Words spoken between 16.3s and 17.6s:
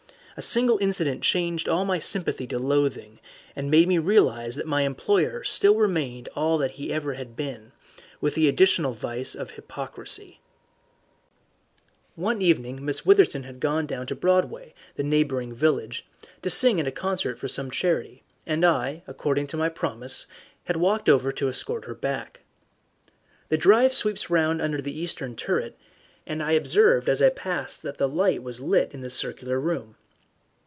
to sing at a concert for